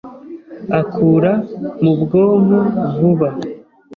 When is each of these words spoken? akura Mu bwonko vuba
akura 0.79 1.31
Mu 1.83 1.93
bwonko 1.99 2.63
vuba 2.95 3.29